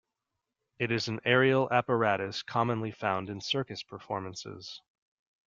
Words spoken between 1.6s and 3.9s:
apparatus commonly found in circus